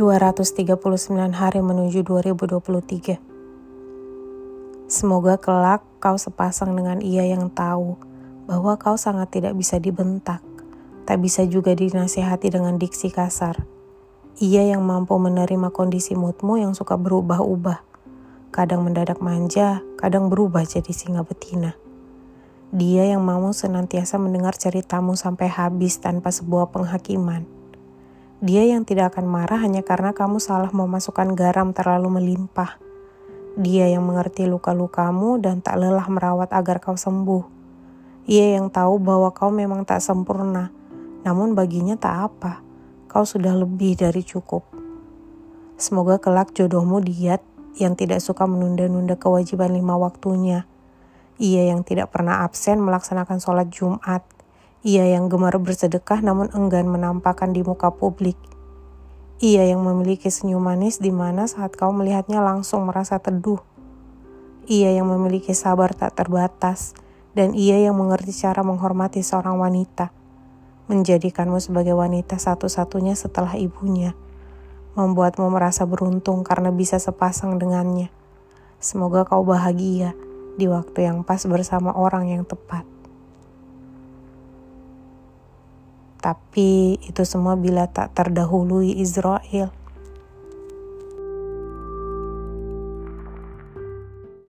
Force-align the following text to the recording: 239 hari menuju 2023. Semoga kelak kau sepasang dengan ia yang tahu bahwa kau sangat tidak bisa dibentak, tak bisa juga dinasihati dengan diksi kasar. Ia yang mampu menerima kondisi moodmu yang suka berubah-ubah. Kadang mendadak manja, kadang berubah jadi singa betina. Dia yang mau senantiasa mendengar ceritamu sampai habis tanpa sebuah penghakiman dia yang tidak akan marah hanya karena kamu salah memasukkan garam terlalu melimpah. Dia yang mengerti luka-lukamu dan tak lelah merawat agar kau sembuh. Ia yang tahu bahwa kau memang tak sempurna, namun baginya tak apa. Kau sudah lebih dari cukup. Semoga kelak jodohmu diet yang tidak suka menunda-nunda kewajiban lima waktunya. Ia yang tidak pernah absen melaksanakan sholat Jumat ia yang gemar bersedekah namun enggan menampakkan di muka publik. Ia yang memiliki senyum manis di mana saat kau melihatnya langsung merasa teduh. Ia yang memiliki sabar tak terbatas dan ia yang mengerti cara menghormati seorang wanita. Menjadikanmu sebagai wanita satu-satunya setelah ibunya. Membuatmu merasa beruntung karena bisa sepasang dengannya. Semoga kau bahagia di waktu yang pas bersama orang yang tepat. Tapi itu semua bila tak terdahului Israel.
239 0.00 0.80
hari 1.36 1.60
menuju 1.60 2.00
2023. 2.08 3.20
Semoga 4.88 5.36
kelak 5.36 5.84
kau 6.00 6.16
sepasang 6.16 6.72
dengan 6.72 7.04
ia 7.04 7.28
yang 7.28 7.52
tahu 7.52 8.00
bahwa 8.48 8.80
kau 8.80 8.96
sangat 8.96 9.28
tidak 9.28 9.52
bisa 9.60 9.76
dibentak, 9.76 10.40
tak 11.04 11.20
bisa 11.20 11.44
juga 11.44 11.76
dinasihati 11.76 12.48
dengan 12.48 12.80
diksi 12.80 13.12
kasar. 13.12 13.60
Ia 14.40 14.72
yang 14.72 14.80
mampu 14.88 15.20
menerima 15.20 15.68
kondisi 15.68 16.16
moodmu 16.16 16.56
yang 16.56 16.72
suka 16.72 16.96
berubah-ubah. 16.96 17.84
Kadang 18.56 18.88
mendadak 18.88 19.20
manja, 19.20 19.84
kadang 20.00 20.32
berubah 20.32 20.64
jadi 20.64 20.96
singa 20.96 21.28
betina. 21.28 21.76
Dia 22.72 23.04
yang 23.04 23.20
mau 23.20 23.52
senantiasa 23.52 24.16
mendengar 24.16 24.56
ceritamu 24.56 25.12
sampai 25.12 25.52
habis 25.52 26.00
tanpa 26.00 26.32
sebuah 26.32 26.72
penghakiman 26.72 27.59
dia 28.40 28.64
yang 28.64 28.88
tidak 28.88 29.12
akan 29.12 29.28
marah 29.28 29.60
hanya 29.60 29.84
karena 29.84 30.16
kamu 30.16 30.40
salah 30.40 30.72
memasukkan 30.72 31.36
garam 31.36 31.76
terlalu 31.76 32.08
melimpah. 32.08 32.80
Dia 33.60 33.92
yang 33.92 34.08
mengerti 34.08 34.48
luka-lukamu 34.48 35.36
dan 35.44 35.60
tak 35.60 35.76
lelah 35.76 36.08
merawat 36.08 36.48
agar 36.56 36.80
kau 36.80 36.96
sembuh. 36.96 37.44
Ia 38.24 38.56
yang 38.56 38.72
tahu 38.72 38.96
bahwa 38.96 39.28
kau 39.36 39.52
memang 39.52 39.84
tak 39.84 40.00
sempurna, 40.00 40.72
namun 41.20 41.52
baginya 41.52 42.00
tak 42.00 42.32
apa. 42.32 42.64
Kau 43.12 43.28
sudah 43.28 43.52
lebih 43.52 44.00
dari 44.00 44.24
cukup. 44.24 44.64
Semoga 45.76 46.16
kelak 46.16 46.56
jodohmu 46.56 47.04
diet 47.04 47.44
yang 47.76 47.92
tidak 47.92 48.24
suka 48.24 48.48
menunda-nunda 48.48 49.20
kewajiban 49.20 49.76
lima 49.76 50.00
waktunya. 50.00 50.64
Ia 51.36 51.68
yang 51.76 51.84
tidak 51.84 52.08
pernah 52.08 52.40
absen 52.40 52.80
melaksanakan 52.80 53.36
sholat 53.36 53.68
Jumat 53.68 54.24
ia 54.80 55.04
yang 55.04 55.28
gemar 55.28 55.60
bersedekah 55.60 56.24
namun 56.24 56.48
enggan 56.56 56.88
menampakkan 56.88 57.52
di 57.52 57.60
muka 57.60 57.92
publik. 57.92 58.40
Ia 59.44 59.68
yang 59.68 59.84
memiliki 59.84 60.32
senyum 60.32 60.64
manis 60.64 61.04
di 61.04 61.12
mana 61.12 61.44
saat 61.44 61.76
kau 61.76 61.92
melihatnya 61.92 62.40
langsung 62.40 62.88
merasa 62.88 63.20
teduh. 63.20 63.60
Ia 64.64 64.96
yang 64.96 65.04
memiliki 65.12 65.52
sabar 65.52 65.92
tak 65.92 66.16
terbatas 66.16 66.96
dan 67.36 67.52
ia 67.52 67.76
yang 67.76 67.92
mengerti 67.96 68.32
cara 68.32 68.64
menghormati 68.64 69.20
seorang 69.20 69.60
wanita. 69.60 70.16
Menjadikanmu 70.88 71.60
sebagai 71.60 71.92
wanita 71.92 72.40
satu-satunya 72.40 73.12
setelah 73.12 73.60
ibunya. 73.60 74.16
Membuatmu 74.96 75.44
merasa 75.52 75.84
beruntung 75.84 76.40
karena 76.40 76.72
bisa 76.72 76.96
sepasang 76.96 77.60
dengannya. 77.60 78.08
Semoga 78.80 79.28
kau 79.28 79.44
bahagia 79.44 80.16
di 80.56 80.72
waktu 80.72 81.04
yang 81.04 81.20
pas 81.20 81.44
bersama 81.44 81.92
orang 81.92 82.32
yang 82.32 82.48
tepat. 82.48 82.99
Tapi 86.20 87.00
itu 87.00 87.24
semua 87.24 87.56
bila 87.56 87.88
tak 87.88 88.12
terdahului 88.12 89.00
Israel. 89.00 89.79